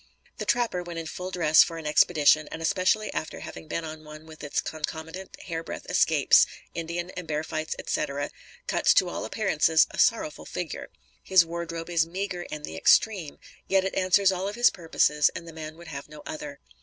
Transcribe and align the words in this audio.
The 0.39 0.45
trapper, 0.47 0.81
when 0.81 0.97
in 0.97 1.05
full 1.05 1.29
dress 1.29 1.61
for 1.61 1.77
an 1.77 1.85
expedition, 1.85 2.47
and 2.51 2.59
especially 2.59 3.13
after 3.13 3.41
having 3.41 3.67
been 3.67 3.85
on 3.85 4.03
one 4.03 4.25
with 4.25 4.43
its 4.43 4.59
concomitant 4.59 5.39
hair 5.43 5.63
breadth 5.63 5.85
escapes, 5.91 6.47
Indian 6.73 7.11
and 7.11 7.27
bear 7.27 7.43
fights, 7.43 7.75
etc., 7.77 8.31
cuts, 8.65 8.95
to 8.95 9.09
all 9.09 9.25
appearances, 9.25 9.85
a 9.91 9.99
sorrowful 9.99 10.47
figure. 10.47 10.89
His 11.21 11.45
wardrobe 11.45 11.91
is 11.91 12.07
meagre 12.07 12.47
in 12.49 12.63
the 12.63 12.75
extreme, 12.75 13.37
yet 13.67 13.83
it 13.85 13.93
answers 13.93 14.31
all 14.31 14.47
of 14.47 14.55
his 14.55 14.71
purposes 14.71 15.29
and 15.35 15.47
the 15.47 15.53
man 15.53 15.77
would 15.77 15.89
have 15.89 16.09
no 16.09 16.23
other. 16.25 16.59